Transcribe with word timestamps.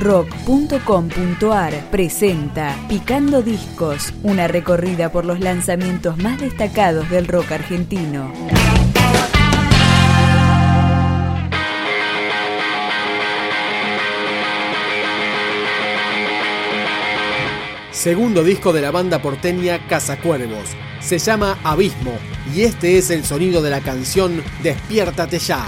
rock.com.ar 0.00 1.90
presenta 1.90 2.74
Picando 2.88 3.42
Discos, 3.42 4.14
una 4.22 4.48
recorrida 4.48 5.12
por 5.12 5.26
los 5.26 5.40
lanzamientos 5.40 6.16
más 6.16 6.40
destacados 6.40 7.08
del 7.10 7.28
rock 7.28 7.52
argentino. 7.52 8.32
Segundo 17.92 18.42
disco 18.42 18.72
de 18.72 18.80
la 18.80 18.90
banda 18.90 19.20
porteña 19.20 19.86
Cazacuervos. 19.86 20.70
Se 21.00 21.18
llama 21.18 21.58
Abismo 21.62 22.12
y 22.54 22.62
este 22.62 22.96
es 22.96 23.10
el 23.10 23.24
sonido 23.24 23.60
de 23.60 23.68
la 23.68 23.80
canción 23.80 24.42
Despiértate 24.62 25.38
ya. 25.38 25.66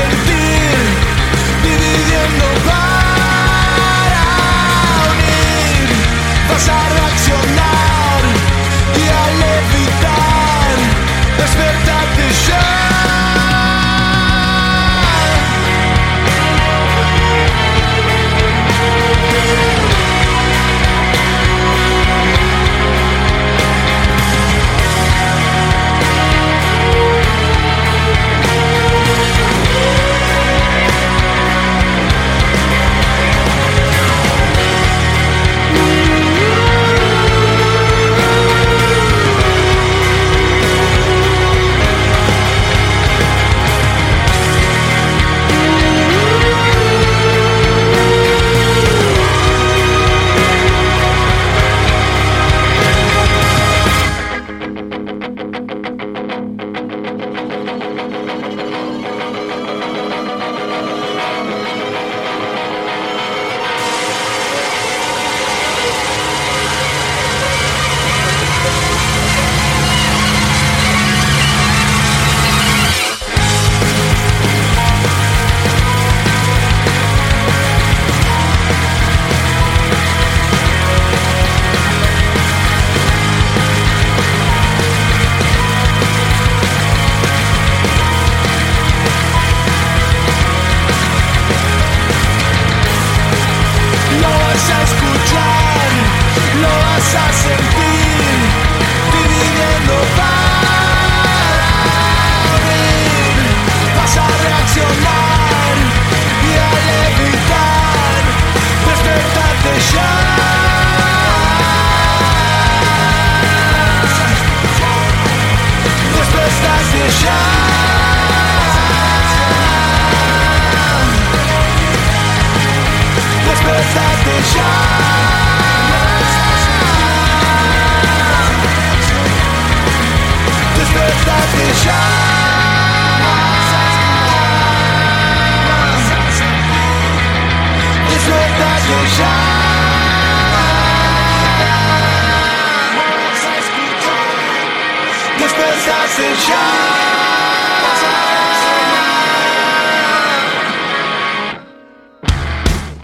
and 0.00 0.37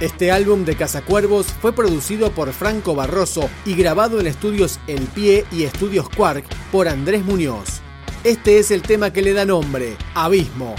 Este 0.00 0.30
álbum 0.30 0.64
de 0.64 0.76
Cazacuervos 0.76 1.46
fue 1.60 1.74
producido 1.74 2.30
por 2.30 2.52
Franco 2.52 2.94
Barroso 2.94 3.50
y 3.66 3.74
grabado 3.74 4.18
en 4.18 4.26
estudios 4.26 4.80
El 4.86 5.02
Pie 5.02 5.44
y 5.52 5.64
estudios 5.64 6.08
Quark 6.08 6.46
por 6.72 6.88
Andrés 6.88 7.24
Muñoz. 7.24 7.80
Este 8.24 8.58
es 8.58 8.70
el 8.70 8.82
tema 8.82 9.12
que 9.12 9.20
le 9.20 9.34
da 9.34 9.44
nombre, 9.44 9.96
Abismo. 10.14 10.74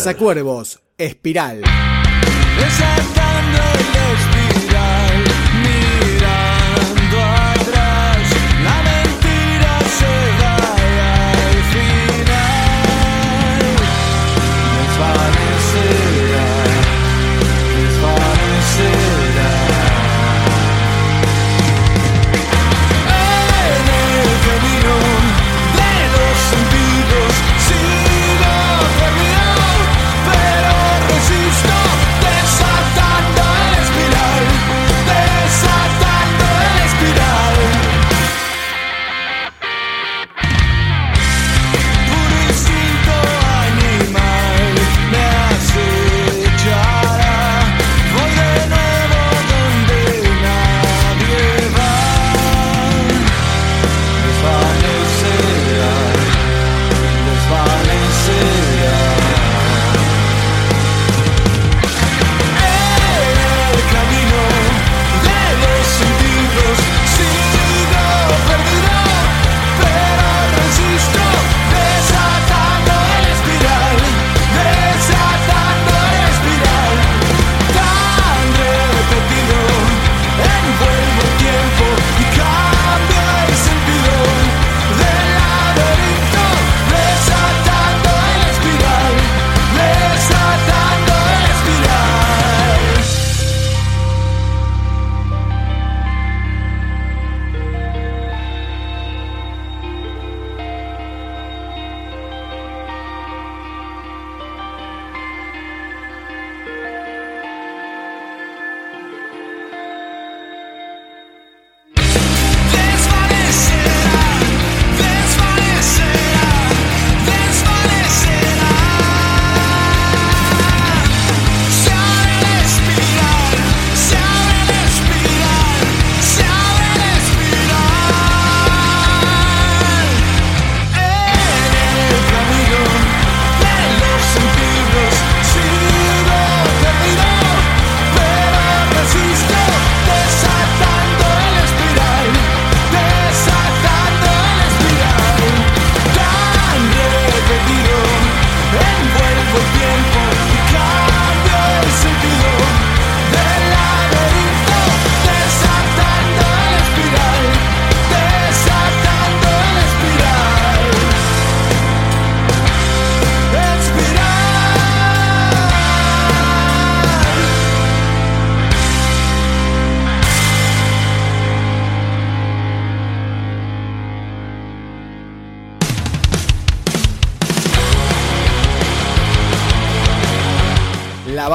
Cazacuervos, 0.00 0.80
Espiral. 0.96 1.60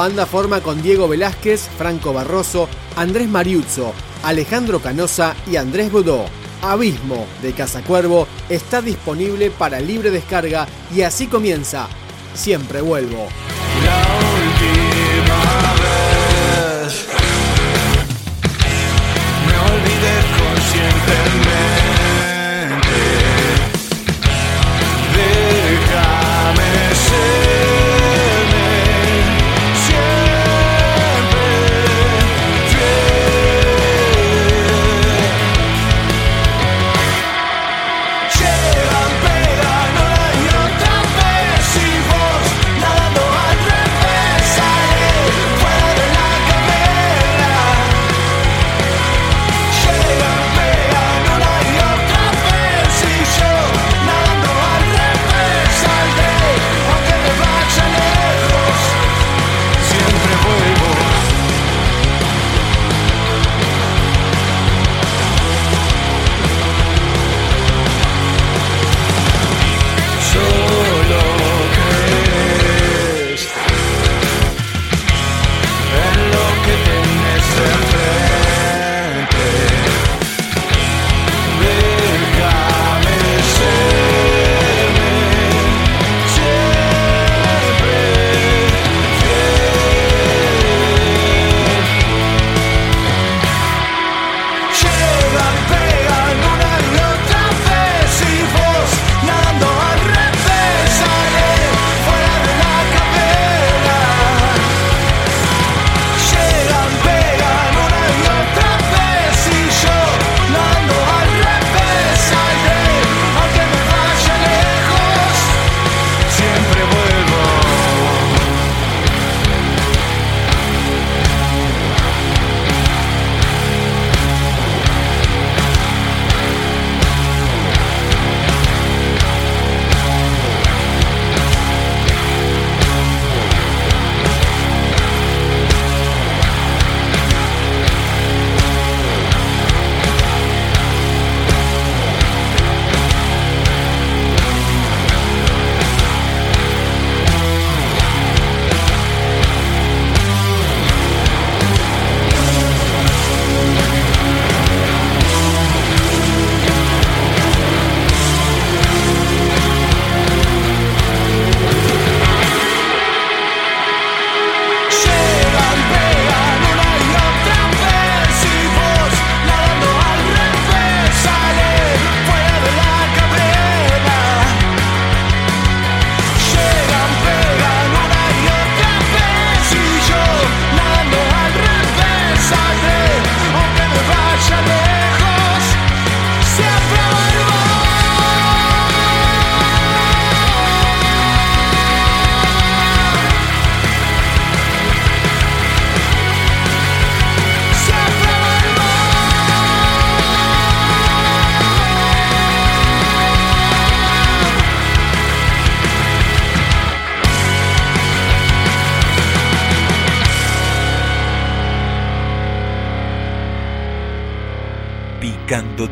Banda 0.05 0.27
forma 0.27 0.61
con 0.61 0.83
Diego 0.83 1.07
Velázquez, 1.07 1.67
Franco 1.79 2.13
Barroso, 2.13 2.69
Andrés 2.95 3.27
Mariuzzo, 3.27 3.91
Alejandro 4.21 4.79
Canosa 4.79 5.35
y 5.49 5.55
Andrés 5.55 5.91
Bodó. 5.91 6.25
Abismo 6.61 7.25
de 7.41 7.53
Cazacuervo 7.53 8.27
está 8.47 8.83
disponible 8.83 9.49
para 9.49 9.79
libre 9.79 10.11
descarga 10.11 10.67
y 10.93 11.01
así 11.01 11.25
comienza. 11.25 11.87
Siempre 12.35 12.81
vuelvo. 12.81 13.29